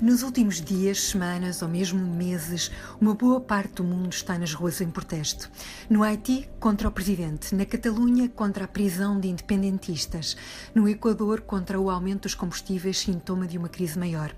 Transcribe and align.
Nos 0.00 0.22
últimos 0.22 0.62
dias, 0.62 0.98
semanas 0.98 1.60
ou 1.60 1.68
mesmo 1.68 2.00
meses, 2.00 2.72
uma 2.98 3.12
boa 3.12 3.38
parte 3.38 3.74
do 3.74 3.84
mundo 3.84 4.10
está 4.10 4.38
nas 4.38 4.54
ruas 4.54 4.80
em 4.80 4.88
protesto. 4.88 5.50
No 5.90 6.02
Haiti, 6.02 6.48
contra 6.58 6.88
o 6.88 6.90
presidente. 6.90 7.54
Na 7.54 7.66
Catalunha, 7.66 8.26
contra 8.30 8.64
a 8.64 8.68
prisão 8.68 9.20
de 9.20 9.28
independentistas. 9.28 10.38
No 10.74 10.88
Equador, 10.88 11.42
contra 11.42 11.78
o 11.78 11.90
aumento 11.90 12.22
dos 12.22 12.34
combustíveis, 12.34 13.00
sintoma 13.00 13.46
de 13.46 13.58
uma 13.58 13.68
crise 13.68 13.98
maior. 13.98 14.34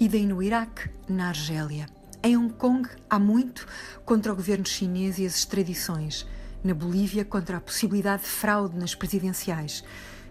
E 0.00 0.08
daí 0.08 0.26
no 0.26 0.42
Iraque, 0.42 0.90
na 1.08 1.28
Argélia. 1.28 1.86
Em 2.20 2.36
Hong 2.36 2.52
Kong, 2.54 2.88
há 3.08 3.16
muito 3.16 3.68
contra 4.04 4.32
o 4.32 4.36
governo 4.36 4.66
chinês 4.66 5.18
e 5.18 5.26
as 5.26 5.36
extradições. 5.36 6.26
Na 6.64 6.74
Bolívia, 6.74 7.24
contra 7.24 7.58
a 7.58 7.60
possibilidade 7.60 8.24
de 8.24 8.28
fraude 8.28 8.76
nas 8.76 8.96
presidenciais 8.96 9.84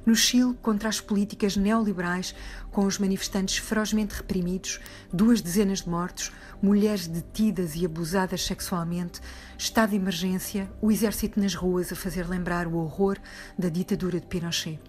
no 0.05 0.15
Chile 0.15 0.55
contra 0.61 0.89
as 0.89 0.99
políticas 0.99 1.55
neoliberais, 1.55 2.35
com 2.71 2.85
os 2.85 2.97
manifestantes 2.97 3.57
ferozmente 3.57 4.15
reprimidos, 4.15 4.79
duas 5.11 5.41
dezenas 5.41 5.81
de 5.81 5.89
mortos, 5.89 6.31
mulheres 6.61 7.07
detidas 7.07 7.75
e 7.75 7.85
abusadas 7.85 8.43
sexualmente, 8.45 9.21
estado 9.57 9.91
de 9.91 9.95
emergência, 9.95 10.69
o 10.81 10.91
exército 10.91 11.39
nas 11.39 11.55
ruas 11.55 11.91
a 11.91 11.95
fazer 11.95 12.27
lembrar 12.27 12.67
o 12.67 12.77
horror 12.77 13.17
da 13.57 13.69
ditadura 13.69 14.19
de 14.19 14.27
Pinochet. 14.27 14.79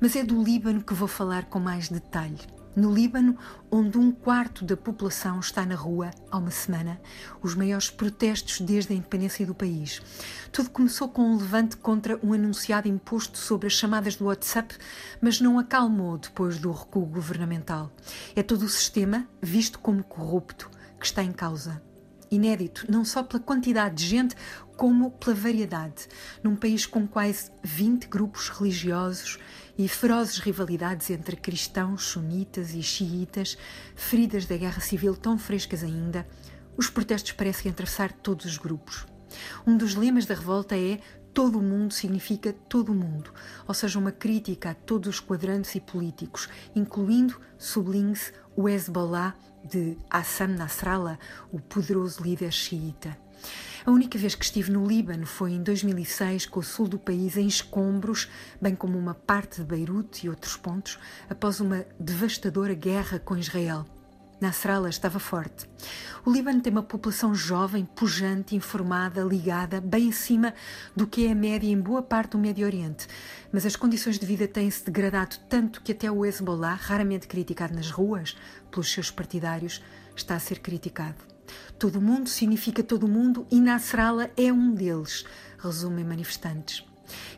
Mas 0.00 0.14
é 0.14 0.22
do 0.22 0.42
Líbano 0.42 0.82
que 0.82 0.94
vou 0.94 1.08
falar 1.08 1.46
com 1.46 1.58
mais 1.58 1.88
detalhe. 1.88 2.57
No 2.78 2.94
Líbano, 2.94 3.36
onde 3.72 3.98
um 3.98 4.12
quarto 4.12 4.64
da 4.64 4.76
população 4.76 5.40
está 5.40 5.66
na 5.66 5.74
rua 5.74 6.12
há 6.30 6.38
uma 6.38 6.52
semana, 6.52 7.00
os 7.42 7.56
maiores 7.56 7.90
protestos 7.90 8.60
desde 8.60 8.92
a 8.92 8.96
independência 8.96 9.44
do 9.44 9.52
país. 9.52 10.00
Tudo 10.52 10.70
começou 10.70 11.08
com 11.08 11.22
um 11.22 11.36
levante 11.36 11.76
contra 11.76 12.20
um 12.24 12.32
anunciado 12.32 12.86
imposto 12.86 13.36
sobre 13.36 13.66
as 13.66 13.72
chamadas 13.72 14.14
do 14.14 14.26
WhatsApp, 14.26 14.76
mas 15.20 15.40
não 15.40 15.58
acalmou 15.58 16.18
depois 16.18 16.60
do 16.60 16.70
recuo 16.70 17.04
governamental. 17.04 17.90
É 18.36 18.44
todo 18.44 18.62
o 18.62 18.68
sistema, 18.68 19.26
visto 19.42 19.80
como 19.80 20.04
corrupto, 20.04 20.70
que 21.00 21.06
está 21.06 21.20
em 21.20 21.32
causa 21.32 21.82
inédito, 22.30 22.86
não 22.88 23.04
só 23.04 23.22
pela 23.22 23.42
quantidade 23.42 23.96
de 23.96 24.06
gente, 24.06 24.36
como 24.76 25.10
pela 25.10 25.34
variedade. 25.34 26.06
Num 26.42 26.54
país 26.54 26.86
com 26.86 27.06
quase 27.06 27.50
20 27.62 28.06
grupos 28.06 28.48
religiosos 28.48 29.38
e 29.76 29.88
ferozes 29.88 30.38
rivalidades 30.38 31.10
entre 31.10 31.36
cristãos, 31.36 32.04
sunitas 32.04 32.74
e 32.74 32.82
xiitas, 32.82 33.58
feridas 33.94 34.46
da 34.46 34.56
guerra 34.56 34.80
civil 34.80 35.16
tão 35.16 35.38
frescas 35.38 35.82
ainda, 35.82 36.26
os 36.76 36.88
protestos 36.88 37.32
parecem 37.32 37.70
atravessar 37.70 38.12
todos 38.12 38.46
os 38.46 38.56
grupos. 38.56 39.06
Um 39.66 39.76
dos 39.76 39.94
lemas 39.94 40.26
da 40.26 40.34
revolta 40.34 40.76
é 40.76 41.00
todo 41.32 41.58
o 41.58 41.62
mundo 41.62 41.94
significa 41.94 42.52
todo 42.68 42.90
o 42.90 42.94
mundo, 42.94 43.32
ou 43.66 43.72
seja, 43.72 43.98
uma 43.98 44.10
crítica 44.10 44.70
a 44.70 44.74
todos 44.74 45.08
os 45.08 45.20
quadrantes 45.20 45.74
e 45.74 45.80
políticos, 45.80 46.48
incluindo, 46.74 47.40
sublinhe-se, 47.56 48.32
o 48.56 48.68
Hezbollah 48.68 49.36
de 49.64 49.96
Hassan 50.10 50.48
Nasrallah, 50.48 51.18
o 51.52 51.60
poderoso 51.60 52.22
líder 52.22 52.52
xiita. 52.52 53.16
A 53.86 53.90
única 53.90 54.18
vez 54.18 54.34
que 54.34 54.44
estive 54.44 54.72
no 54.72 54.84
Líbano 54.84 55.26
foi 55.26 55.52
em 55.52 55.62
2006, 55.62 56.46
com 56.46 56.60
o 56.60 56.62
sul 56.62 56.88
do 56.88 56.98
país 56.98 57.36
em 57.36 57.46
escombros, 57.46 58.28
bem 58.60 58.74
como 58.74 58.98
uma 58.98 59.14
parte 59.14 59.60
de 59.60 59.66
Beirute 59.66 60.26
e 60.26 60.28
outros 60.28 60.56
pontos, 60.56 60.98
após 61.30 61.60
uma 61.60 61.86
devastadora 62.00 62.74
guerra 62.74 63.18
com 63.18 63.36
Israel. 63.36 63.86
Nasrallah 64.40 64.88
estava 64.88 65.18
forte. 65.18 65.68
O 66.24 66.30
Líbano 66.30 66.60
tem 66.60 66.72
uma 66.72 66.82
população 66.82 67.34
jovem, 67.34 67.84
pujante, 67.84 68.54
informada, 68.54 69.22
ligada, 69.22 69.80
bem 69.80 70.10
acima 70.10 70.54
do 70.94 71.06
que 71.06 71.26
é 71.26 71.32
a 71.32 71.34
média 71.34 71.68
em 71.68 71.80
boa 71.80 72.02
parte 72.02 72.32
do 72.32 72.38
Médio 72.38 72.66
Oriente. 72.66 73.06
Mas 73.52 73.66
as 73.66 73.76
condições 73.76 74.18
de 74.18 74.26
vida 74.26 74.46
têm-se 74.46 74.84
degradado 74.84 75.36
tanto 75.48 75.82
que 75.82 75.92
até 75.92 76.10
o 76.10 76.24
Hezbollah, 76.24 76.74
raramente 76.74 77.26
criticado 77.26 77.74
nas 77.74 77.90
ruas 77.90 78.36
pelos 78.70 78.92
seus 78.92 79.10
partidários, 79.10 79.82
está 80.14 80.36
a 80.36 80.40
ser 80.40 80.60
criticado. 80.60 81.16
Todo 81.78 82.00
mundo 82.00 82.28
significa 82.28 82.82
todo 82.82 83.08
mundo 83.08 83.46
e 83.50 83.60
Nasrallah 83.60 84.30
é 84.36 84.52
um 84.52 84.74
deles, 84.74 85.24
resumem 85.58 86.04
manifestantes. 86.04 86.87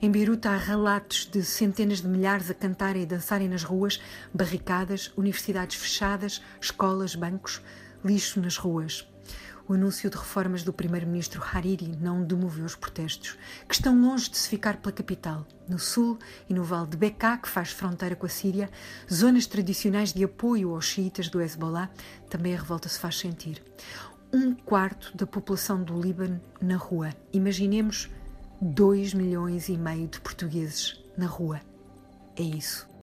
Em 0.02 0.10
Beirute 0.10 0.48
há 0.48 0.56
relatos 0.56 1.26
de 1.26 1.42
centenas 1.44 2.00
de 2.00 2.08
milhares 2.08 2.50
a 2.50 2.54
cantarem 2.54 3.02
e 3.02 3.06
dançarem 3.06 3.48
nas 3.48 3.62
ruas, 3.62 4.00
barricadas, 4.32 5.12
universidades 5.16 5.76
fechadas, 5.76 6.42
escolas, 6.60 7.14
bancos, 7.14 7.60
lixo 8.04 8.40
nas 8.40 8.56
ruas. 8.56 9.06
O 9.70 9.74
anúncio 9.74 10.10
de 10.10 10.16
reformas 10.16 10.64
do 10.64 10.72
primeiro-ministro 10.72 11.40
Hariri 11.40 11.96
não 12.00 12.24
demoveu 12.24 12.64
os 12.64 12.74
protestos, 12.74 13.38
que 13.68 13.74
estão 13.74 14.00
longe 14.00 14.28
de 14.28 14.36
se 14.36 14.48
ficar 14.48 14.78
pela 14.78 14.92
capital. 14.92 15.46
No 15.68 15.78
sul 15.78 16.18
e 16.48 16.54
no 16.54 16.64
vale 16.64 16.88
de 16.88 16.96
Bekaa, 16.96 17.38
que 17.38 17.48
faz 17.48 17.70
fronteira 17.70 18.16
com 18.16 18.26
a 18.26 18.28
Síria, 18.28 18.68
zonas 19.08 19.46
tradicionais 19.46 20.12
de 20.12 20.24
apoio 20.24 20.74
aos 20.74 20.86
xiitas 20.86 21.28
do 21.28 21.40
Hezbollah, 21.40 21.88
também 22.28 22.52
a 22.52 22.58
revolta 22.58 22.88
se 22.88 22.98
faz 22.98 23.16
sentir. 23.16 23.62
Um 24.32 24.54
quarto 24.54 25.16
da 25.16 25.24
população 25.24 25.80
do 25.80 26.00
Líbano 26.00 26.40
na 26.60 26.76
rua. 26.76 27.10
Imaginemos 27.32 28.10
2 28.60 29.14
milhões 29.14 29.70
e 29.70 29.76
meio 29.78 30.06
de 30.06 30.20
portugueses 30.20 31.02
na 31.16 31.26
rua. 31.26 31.60
É 32.36 32.42
isso. 32.42 32.90